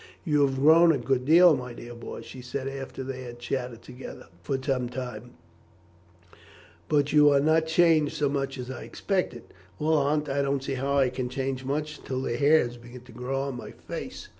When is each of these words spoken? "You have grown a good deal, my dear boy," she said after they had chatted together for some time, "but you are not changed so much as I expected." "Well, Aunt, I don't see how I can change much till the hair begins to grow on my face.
"You 0.25 0.41
have 0.47 0.55
grown 0.55 0.91
a 0.91 0.97
good 0.97 1.25
deal, 1.25 1.55
my 1.55 1.73
dear 1.73 1.93
boy," 1.93 2.21
she 2.21 2.41
said 2.41 2.67
after 2.67 3.03
they 3.03 3.21
had 3.21 3.37
chatted 3.37 3.83
together 3.83 4.29
for 4.41 4.57
some 4.59 4.89
time, 4.89 5.35
"but 6.89 7.13
you 7.13 7.29
are 7.29 7.39
not 7.39 7.67
changed 7.67 8.15
so 8.15 8.27
much 8.27 8.57
as 8.57 8.71
I 8.71 8.81
expected." 8.81 9.53
"Well, 9.77 9.93
Aunt, 9.93 10.27
I 10.27 10.41
don't 10.41 10.63
see 10.63 10.73
how 10.73 10.97
I 10.97 11.09
can 11.09 11.29
change 11.29 11.63
much 11.63 12.01
till 12.03 12.23
the 12.23 12.35
hair 12.35 12.67
begins 12.69 13.03
to 13.05 13.11
grow 13.11 13.41
on 13.41 13.57
my 13.57 13.69
face. 13.69 14.29